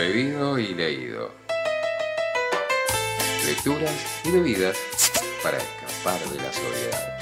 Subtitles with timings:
[0.00, 1.30] Bebido y leído.
[3.44, 4.78] Lecturas y bebidas
[5.42, 7.20] para escapar de la soledad.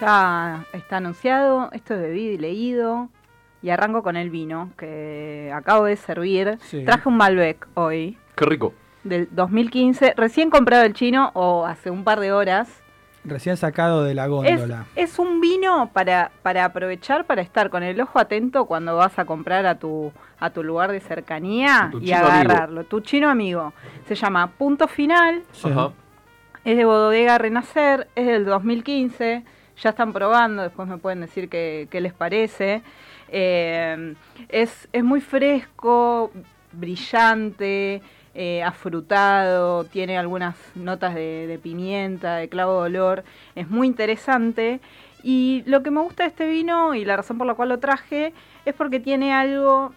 [0.00, 3.10] Ya está anunciado, esto es bebido y leído.
[3.66, 6.56] Y arranco con el vino que acabo de servir.
[6.60, 6.84] Sí.
[6.84, 8.72] Traje un Malbec hoy, Qué rico.
[9.02, 10.14] del 2015.
[10.16, 12.68] Recién comprado el chino o hace un par de horas.
[13.24, 14.84] Recién sacado de la góndola.
[14.94, 19.24] es un vino para, para aprovechar, para estar con el ojo atento cuando vas a
[19.24, 22.84] comprar a tu, a tu lugar de cercanía Tu y agarrarlo.
[22.84, 23.72] Tu chino amigo.
[24.06, 25.42] Se llama Punto Final.
[25.50, 25.68] Sí.
[25.68, 25.90] Ajá.
[26.64, 29.42] Es de Bodega Renacer, es del 2015,
[29.82, 32.82] ya están probando, después me pueden decir qué, qué les parece.
[33.28, 34.14] Eh,
[34.48, 36.30] es, es muy fresco,
[36.72, 38.02] brillante,
[38.34, 43.24] eh, afrutado, tiene algunas notas de, pimienta, de clavo de olor,
[43.54, 44.80] es muy interesante.
[45.22, 47.78] Y lo que me gusta de este vino y la razón por la cual lo
[47.78, 48.32] traje
[48.64, 49.92] es porque tiene algo,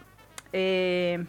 [0.52, 1.24] eh,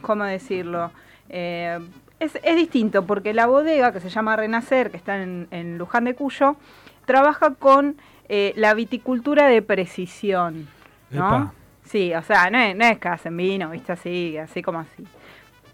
[0.00, 0.90] ¿cómo decirlo?
[1.28, 1.78] Eh,
[2.18, 6.04] es, es distinto porque la bodega que se llama Renacer, que está en, en Luján
[6.04, 6.56] de Cuyo,
[7.04, 7.96] trabaja con
[8.28, 10.68] eh, la viticultura de precisión.
[11.10, 11.26] ¿No?
[11.26, 11.52] Epa.
[11.84, 15.04] Sí, o sea, no es, no es que hacen vino, viste así, así como así.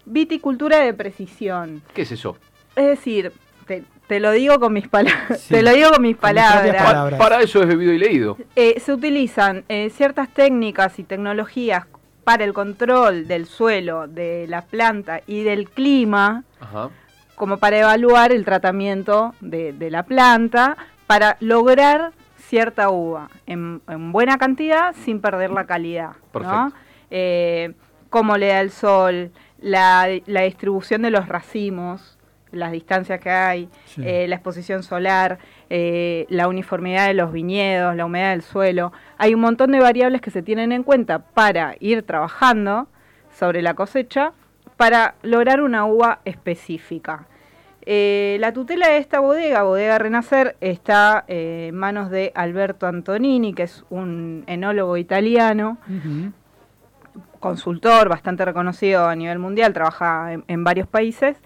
[0.05, 1.81] Viticultura de precisión.
[1.93, 2.37] ¿Qué es eso?
[2.75, 3.31] Es decir,
[3.65, 5.39] te, te lo digo con mis palabras.
[5.47, 6.75] Sí, Te lo digo con mis con palabras.
[6.75, 7.19] Pa- Palabras.
[7.19, 8.37] para eso es bebido y leído.
[8.55, 11.85] Eh, se utilizan eh, ciertas técnicas y tecnologías
[12.23, 16.89] para el control del suelo, de la planta y del clima, Ajá.
[17.35, 22.11] como para evaluar el tratamiento de, de la planta, para lograr
[22.53, 26.09] cierta uva en, en buena cantidad sin perder la calidad.
[26.11, 26.31] ¿no?
[26.31, 26.73] Perfecto.
[27.09, 27.73] Eh,
[28.11, 32.19] cómo le da el sol, la, la distribución de los racimos,
[32.51, 34.03] las distancias que hay, Sí.
[34.05, 35.39] eh, la exposición solar,
[35.71, 38.93] eh, la uniformidad de los viñedos, la humedad del suelo.
[39.17, 42.87] Hay un montón de variables que se tienen en cuenta para ir trabajando
[43.31, 44.33] sobre la cosecha
[44.77, 47.25] para lograr una uva específica.
[47.85, 53.53] Eh, la tutela de esta bodega, Bodega Renacer, está eh, en manos de Alberto Antonini,
[53.53, 55.77] que es un enólogo italiano,
[57.39, 61.37] consultor bastante reconocido a nivel mundial, trabaja en, en varios países.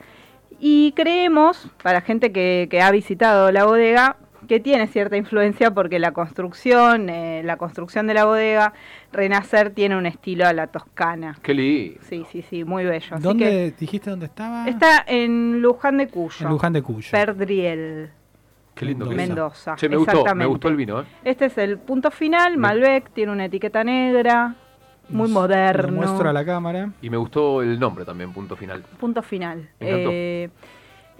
[0.59, 6.00] Y creemos, para gente que, que ha visitado la bodega, que tiene cierta influencia porque
[6.00, 8.74] la construcción, eh, la construcción de la bodega,
[9.12, 11.38] Renacer tiene un estilo a la toscana.
[11.41, 12.00] Qué lindo.
[12.09, 13.16] Sí, sí, sí, muy bello.
[13.16, 14.68] Así ¿Dónde que dijiste dónde estaba?
[14.68, 16.46] está en Luján de Cuyo.
[16.46, 17.09] en Luján de Cuyo.
[17.12, 18.09] Perdriel,
[18.75, 19.18] Qué lindo que es.
[19.18, 19.75] Mendoza.
[19.75, 21.06] Che, me gustó, me gustó el vino, ¿eh?
[21.24, 24.53] Este es el punto final, Me- Malbec, tiene una etiqueta negra,
[25.09, 25.94] muy Lo moderno.
[25.94, 26.91] muestro a la cámara.
[27.02, 28.84] Y me gustó el nombre también, punto final.
[29.00, 29.69] Punto final.
[29.80, 30.09] Me encantó.
[30.13, 30.50] Eh,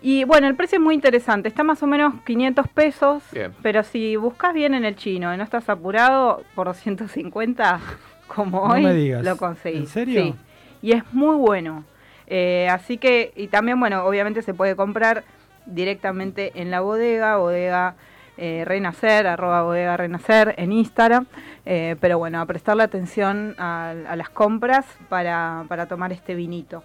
[0.02, 3.53] y bueno, el precio es muy interesante, está más o menos 500 pesos, Bien.
[3.62, 7.80] pero si buscas bien en el chino y no estás apurado, por 250,
[8.28, 9.24] como No hoy, me digas.
[9.24, 9.81] lo conseguís.
[9.81, 10.22] ¿En serio?
[10.24, 10.36] Sí,
[10.81, 11.84] y es muy bueno.
[12.28, 15.24] Eh, así que, y también, bueno, obviamente se puede comprar
[15.66, 17.96] directamente en la bodega, bodega
[18.38, 21.25] eh, Renacer, arroba bodega Renacer en Instagram,
[21.66, 26.84] eh, pero bueno, a prestarle atención a, a las compras para, para tomar este vinito.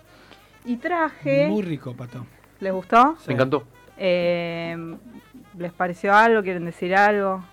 [0.65, 1.49] Y traje...
[1.49, 2.25] Muy rico, Pato.
[2.63, 3.17] ¿Les gustó?
[3.19, 3.25] Sí.
[3.29, 3.65] Me encantó.
[3.99, 4.77] Eh,
[5.59, 6.43] ¿Les pareció algo?
[6.43, 7.45] ¿Quieren decir algo?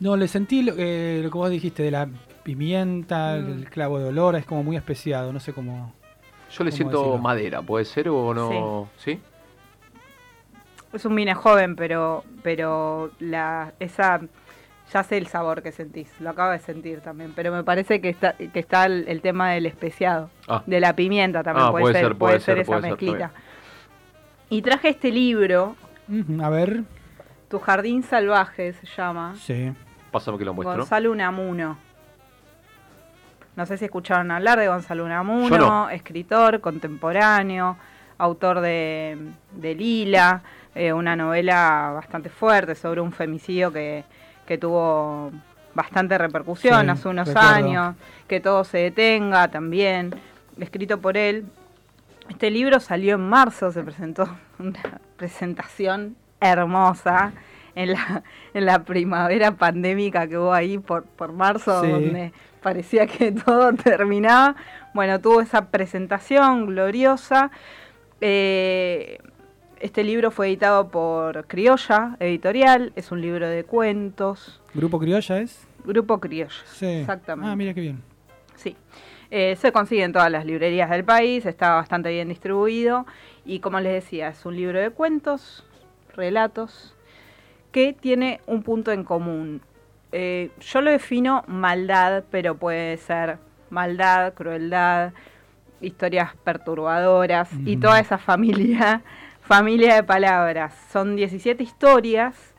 [0.00, 2.08] No, le sentí lo, eh, lo que vos dijiste de la
[2.42, 3.52] pimienta, Mm.
[3.52, 5.92] el clavo de olor, es como muy especiado, no sé cómo...
[6.50, 7.18] Yo le ¿Cómo siento decirlo?
[7.18, 8.88] madera, ¿puede ser o no?
[8.98, 9.18] ¿Sí?
[10.92, 14.20] Es un vino joven, pero pero la esa
[14.92, 18.10] ya sé el sabor que sentís, lo acabo de sentir también, pero me parece que
[18.10, 20.62] está que está el, el tema del especiado, Ah.
[20.66, 22.82] de la pimienta también Ah, puede, puede ser, ser, puede puede ser ser, esa puede
[22.82, 23.24] ser, mezclita.
[23.26, 23.40] está
[24.54, 25.76] Y traje este libro,
[26.42, 26.82] A ver,
[27.48, 29.72] Tu jardín salvaje se llama, sí.
[30.10, 30.78] Pásame que lo muestro.
[30.78, 31.76] Gonzalo Unamuno.
[33.56, 35.90] No sé si escucharon hablar de Gonzalo Unamuno, Yo no.
[35.90, 37.76] escritor contemporáneo,
[38.18, 39.16] autor de,
[39.52, 40.42] de Lila,
[40.74, 44.04] eh, una novela bastante fuerte sobre un femicidio que,
[44.46, 45.30] que tuvo
[45.74, 47.48] bastante repercusión Sí, hace unos recuerdo.
[47.50, 47.94] años,
[48.28, 50.14] que todo se detenga también,
[50.58, 51.44] escrito por él.
[52.28, 54.28] Este libro salió en marzo, se presentó
[54.58, 57.32] una presentación hermosa
[57.74, 58.22] en la,
[58.54, 61.90] en la primavera pandémica que hubo ahí por, por marzo, Sí.
[61.90, 62.32] donde
[62.62, 64.56] parecía que todo terminaba.
[64.94, 67.50] Bueno, tuvo esa presentación gloriosa.
[68.20, 69.18] Eh,
[69.80, 75.66] este libro fue editado por Criolla Editorial, es un libro de cuentos, ¿Grupo Criolla es?
[75.84, 76.54] Grupo Criolla.
[76.72, 76.86] Sí.
[76.86, 77.50] Exactamente.
[77.52, 78.02] Ah, mira qué bien.
[78.54, 78.76] Sí.
[79.36, 83.04] Eh, se consigue en todas las librerías del país, está bastante bien distribuido
[83.44, 85.66] y como les decía, es un libro de cuentos,
[86.14, 86.94] relatos,
[87.72, 89.60] que tiene un punto en común.
[90.12, 93.38] Eh, yo lo defino maldad, pero puede ser
[93.70, 95.12] maldad, crueldad,
[95.80, 99.02] historias perturbadoras y toda esa familia,
[99.40, 100.76] familia de palabras.
[100.92, 102.54] Son 17 historias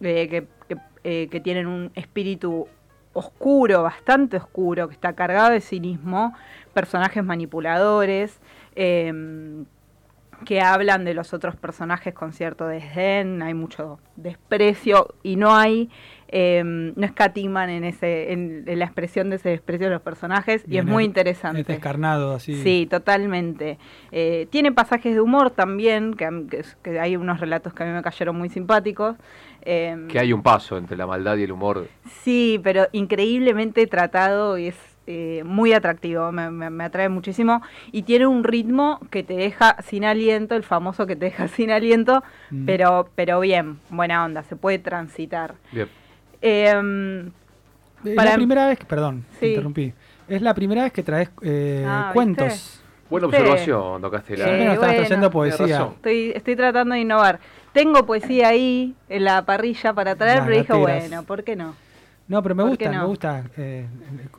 [0.00, 0.46] eh, que,
[1.02, 2.68] que, que tienen un espíritu
[3.18, 6.34] oscuro, bastante oscuro, que está cargado de cinismo,
[6.72, 8.40] personajes manipuladores,
[8.74, 9.64] em,
[10.44, 15.90] que hablan de los otros personajes con cierto desdén, hay mucho desprecio y no hay,
[16.28, 20.62] em, no escatiman en, ese, en, en la expresión de ese desprecio de los personajes
[20.68, 21.60] y es muy es- interesante.
[21.62, 22.54] Es descarnado, así.
[22.62, 23.78] Sí, totalmente.
[24.12, 27.92] Eh, tiene pasajes de humor también, que, que que hay unos relatos que a mí
[27.92, 29.16] me cayeron muy simpáticos.
[29.62, 31.88] Em, Que hay un paso entre la maldad y el humor.
[32.22, 34.76] Sí, pero increíblemente tratado y es
[35.10, 39.76] eh, muy atractivo, me, me- me atrae muchísimo y tiene un ritmo que te deja
[39.82, 42.64] sin aliento, el famoso que te deja sin aliento, Mm.
[42.66, 45.54] pero, pero bien, buena onda, se puede transitar.
[45.72, 45.88] Bien.
[46.40, 47.26] Em,
[48.04, 49.46] Es para- la primera vez que, perdón, te Sí.
[49.52, 49.92] interrumpí.
[50.28, 52.46] Es la primera vez que traes eh, Ah, cuentos.
[52.48, 52.78] ¿viste?
[53.10, 54.48] Buena observación, don Castela.
[54.50, 55.88] Eh, estás trayendo Tiene poesía.
[55.96, 57.40] estoy, estoy tratando de innovar.
[57.72, 61.74] Tengo poesía ahí en la parrilla para traer, Las pero dije, bueno, ¿por qué no?
[62.28, 63.86] No, pero me ¿Por gusta, me gusta eh,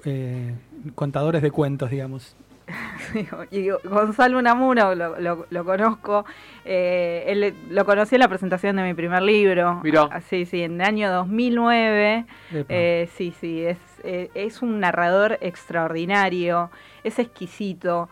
[0.05, 0.53] eh,
[0.93, 2.35] contadores de cuentos, digamos.
[3.51, 6.25] y Gonzalo Unamuno lo, lo- lo conozco,
[6.65, 9.79] eh, él lo conocí en la presentación de mi primer libro.
[9.83, 10.07] Mirá.
[10.11, 12.25] Ah, Sí, sí, en el año 2009.
[12.53, 12.65] Epa.
[12.69, 16.69] Eh, sí, sí, es, eh, es un narrador extraordinario,
[17.03, 18.09] es exquisito,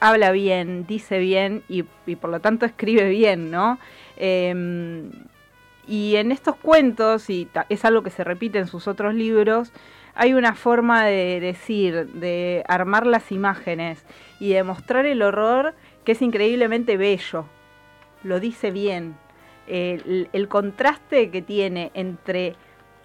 [0.00, 3.78] habla bien, dice bien y, y por lo tanto escribe bien, ¿no?
[4.16, 5.04] Eh,
[5.86, 9.70] y en estos cuentos, y es algo que se repite en sus otros libros,
[10.14, 14.04] hay una forma de decir, de armar las imágenes
[14.38, 15.74] y de mostrar el horror
[16.04, 17.46] que es increíblemente bello.
[18.22, 19.16] Lo dice bien.
[19.66, 22.54] El, contraste que tiene entre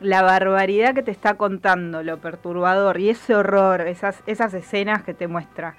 [0.02, 5.28] la barbaridad que te está contando, lo perturbador y ese horror, esas, escenas que te
[5.28, 5.76] muestra,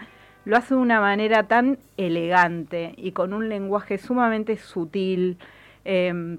[0.47, 5.39] lo hace de una manera tan elegante y con un lenguaje sumamente sutil,
[5.85, 6.39] eh,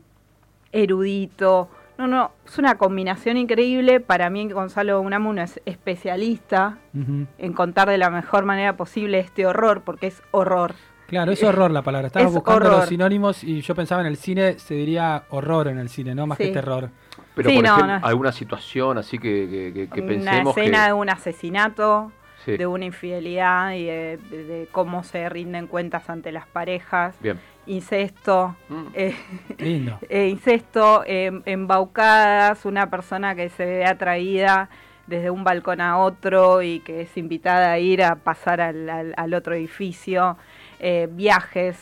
[0.72, 1.70] erudito.
[2.01, 4.00] No, no, es una combinación increíble.
[4.00, 9.83] Para mí Gonzalo Unamuno es especialista en contar de la mejor manera posible este horror,
[9.86, 10.74] porque es horror.
[11.07, 12.07] Claro, es horror la palabra.
[12.07, 12.80] Estaba Es buscando horror.
[12.80, 16.25] los sinónimos y yo pensaba en el cine, se diría horror en el cine, no
[16.25, 16.45] más Sí.
[16.45, 16.89] que terror.
[17.36, 18.06] Pero Sí, por no, ejemplo, no.
[18.07, 20.86] alguna situación así que, que, que- que Una pensemos escena que...
[20.88, 22.12] de un asesinato,
[22.45, 27.15] Sí, de una infidelidad y de, de- de cómo se rinden cuentas ante las parejas,
[27.21, 27.38] Bien.
[27.68, 28.86] Incesto, Mm.
[28.94, 29.16] eh,
[29.58, 30.00] Lindo.
[30.10, 34.69] eh, incesto, em, embaucadas, una persona que se ve atraída
[35.08, 39.13] desde un balcón a otro y que es invitada a ir a pasar al, al-
[39.18, 40.38] al otro edificio,
[40.80, 41.78] eh, viajes.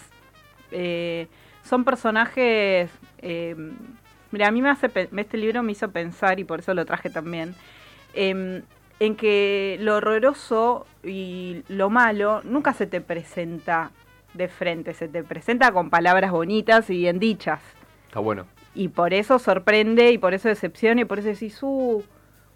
[0.72, 1.28] eh,
[1.64, 2.90] son personajes...
[3.20, 3.56] eh,
[4.32, 6.86] mira, a mí me hace, pe- este libro me hizo pensar, y por eso lo
[6.86, 7.56] traje también,
[8.14, 8.62] em,
[9.00, 13.92] en que lo horroroso y lo malo nunca se te presenta
[14.34, 17.60] de frente, se te presenta con palabras bonitas y bien dichas.
[18.08, 18.46] Está bueno.
[18.76, 22.04] Y por eso sorprende y por eso decepciona y por eso decís, uh,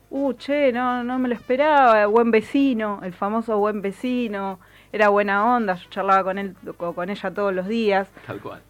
[0.10, 4.60] uh, che, no, no me lo esperaba, buen vecino, el famoso buen vecino,
[4.92, 8.08] era buena onda, yo charlaba con él, co- con ella todos los días.
[8.28, 8.62] Tal cual.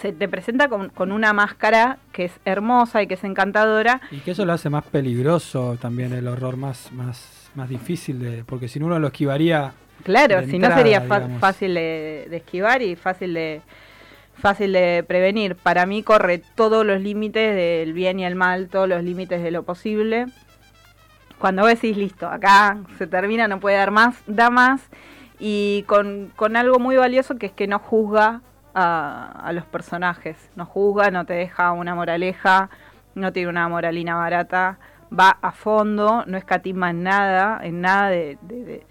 [0.00, 4.00] Se te presenta con, con una máscara que es hermosa y que es encantadora.
[4.10, 8.42] Y que eso lo hace más peligroso también, el horror más, más, más difícil, de,
[8.44, 9.72] porque si no uno lo esquivaría.
[10.02, 11.40] Claro, si no sería digamos.
[11.40, 13.62] fácil de, de esquivar y fácil de
[14.36, 15.54] fácil de prevenir.
[15.56, 19.50] Para mí corre todos los límites del bien y el mal, todos los límites de
[19.50, 20.26] lo posible.
[21.38, 24.80] Cuando vos decís, listo, acá se termina, no puede dar más, da más.
[25.38, 28.40] Y con, con algo muy valioso que es que no juzga
[28.74, 30.36] a, a los personajes.
[30.56, 32.70] No juzga, no te deja una moraleja,
[33.14, 34.78] no tiene una moralina barata.
[35.16, 38.86] Va a fondo, no escatima en nada, en nada de- de- de,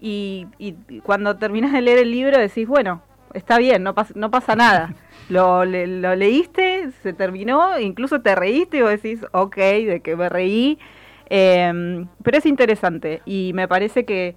[0.00, 4.30] y, y cuando terminas de leer el libro decís, bueno, está bien, no, pas- no
[4.30, 4.94] pasa nada.
[5.30, 10.16] Lo, le- lo leíste, se terminó, incluso te reíste y vos decís, ok, de que
[10.16, 10.78] me reí.
[11.30, 14.36] Eh, pero es interesante y me parece que,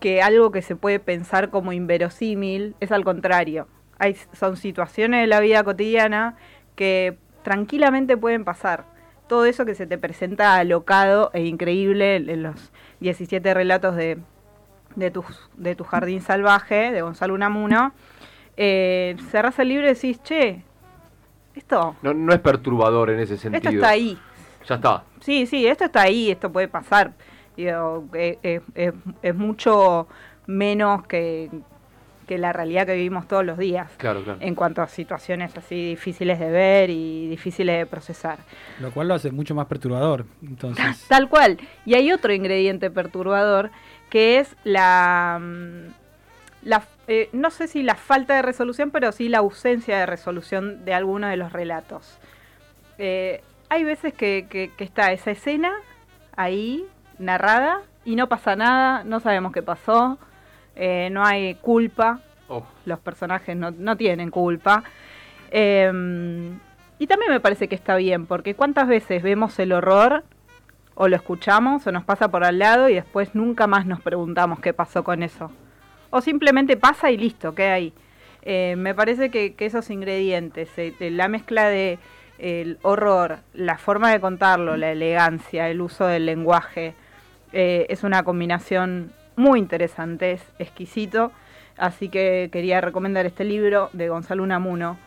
[0.00, 3.68] que algo que se puede pensar como inverosímil es al contrario.
[4.00, 6.36] Hay, son situaciones de la vida cotidiana
[6.74, 8.84] que tranquilamente pueden pasar.
[9.28, 14.18] Todo eso que se te presenta alocado e increíble en los 17 relatos de,
[14.94, 15.24] de tu,
[15.56, 17.92] de tu jardín salvaje, de Gonzalo Unamuno,
[18.56, 20.62] eh, cerrás el libro y decís, che,
[21.54, 23.58] esto, No, no es perturbador en ese sentido.
[23.58, 24.18] esto está ahí.
[24.68, 25.04] Ya está.
[25.20, 27.12] Sí, sí, esto está ahí, esto puede pasar.
[27.56, 30.08] Digo, eh, eh, eh, es mucho
[30.46, 31.50] menos que,
[32.26, 33.90] que la realidad que vivimos todos los días.
[33.98, 34.38] Claro, claro.
[34.42, 38.38] En cuanto a situaciones así difíciles de ver y difíciles de procesar.
[38.80, 40.24] Lo cual lo hace mucho más perturbador.
[40.42, 41.58] Entonces, Tal cual.
[41.86, 43.70] Y hay otro ingrediente perturbador
[44.14, 45.88] que es la, mm,
[46.62, 50.84] la eh, no sé si la falta de resolución, pero sí la ausencia de resolución
[50.84, 52.16] de alguno de los relatos.
[52.98, 55.72] Eh, hay veces que, que- que está esa escena
[56.36, 56.86] ahí,
[57.18, 60.16] narrada, y no pasa nada, no sabemos qué pasó,
[60.76, 64.84] eh, no hay culpa, Oh, los personajes no, no tienen culpa.
[65.50, 65.90] Eh,
[67.00, 70.22] y también me parece que está bien, porque cuántas veces vemos el horror
[70.94, 74.60] o lo escuchamos o nos pasa por al lado y después nunca más nos preguntamos
[74.60, 75.50] qué pasó con eso.
[76.10, 77.92] O simplemente pasa y listo, queda ahí.
[78.42, 81.98] Eh, me parece que, esos ingredientes, eh, la mezcla de
[82.38, 86.94] el horror, la forma de contarlo, la elegancia, el uso del lenguaje,
[87.52, 91.32] eh, es una combinación muy interesante, es exquisito.
[91.76, 94.98] Así que quería recomendar este libro de Gonzalo Unamuno,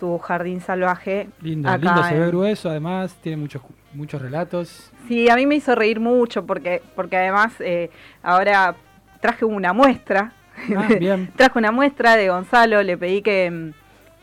[0.00, 1.28] Tu Jardín Salvaje.
[1.42, 3.60] lindo, acá lindo, se ve grueso, además, tiene muchos,
[3.92, 4.90] muchos relatos.
[5.06, 7.90] Sí, a mí me hizo reír mucho porque, porque además eh,
[8.22, 8.76] ahora
[9.20, 10.32] traje una muestra.
[10.74, 11.30] Ah, bien.
[11.36, 13.72] traje una muestra de Gonzalo, le pedí que,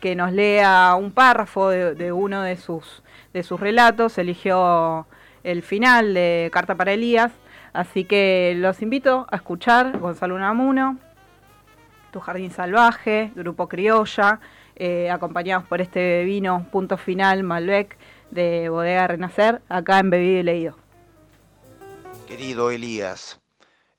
[0.00, 5.06] que nos lea un párrafo de, de uno de sus, de sus relatos, eligió
[5.44, 7.30] el final de Carta para Elías,
[7.72, 10.98] así que los invito a escuchar Gonzalo Unamuno,
[12.10, 14.40] Tu Jardín Salvaje, Grupo Criolla,
[14.78, 17.98] eh, acompañados por este vino Punto Final Malbec
[18.30, 20.76] de Bodega Renacer, acá en Bebido y Leído.
[22.28, 23.40] Querido Elías,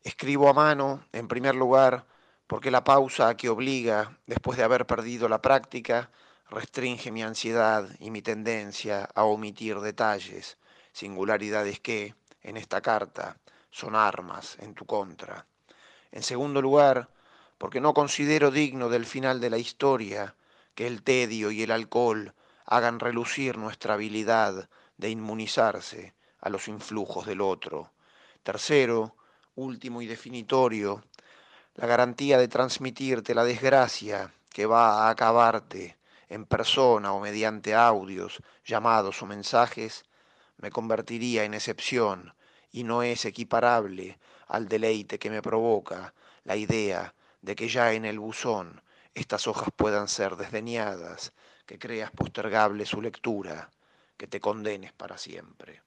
[0.03, 2.05] escribo a mano, en primer lugar,
[2.47, 6.11] porque la pausa que obliga, después de haber perdido la práctica,
[6.49, 10.57] restringe mi ansiedad y mi tendencia a omitir detalles,
[10.91, 13.37] singularidades que, en esta carta,
[13.69, 15.45] son armas en tu contra.
[16.11, 17.09] En segundo lugar,
[17.57, 20.35] porque no considero digno del final de la historia
[20.79, 22.33] que el tedio y el alcohol
[22.65, 27.91] hagan relucir nuestra habilidad de inmunizarse a los influjos del otro.
[28.43, 29.17] Tercero,
[29.55, 31.03] último y definitorio,
[31.75, 35.97] la garantía de transmitirte la desgracia que va a acabarte
[36.29, 40.05] en persona o mediante audios, llamados o mensajes,
[40.55, 42.33] me convertiría en excepción
[42.71, 44.17] y no es equiparable
[44.47, 46.13] al deleite que me provoca
[46.45, 48.81] la idea de que ya en el buzón
[49.13, 51.33] estas hojas puedan ser desdeñadas,
[51.65, 53.69] que creas postergable su lectura,
[54.17, 55.81] que te condenes para siempre.